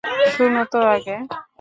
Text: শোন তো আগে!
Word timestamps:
শোন 0.33 0.53
তো 0.71 0.79
আগে! 0.93 1.15